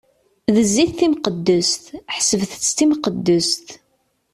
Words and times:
D 0.53 0.55
zzit 0.67 0.91
timqeddest, 0.99 1.85
ḥesbet-tt 2.15 2.67
d 2.71 2.75
timqeddest. 2.77 3.67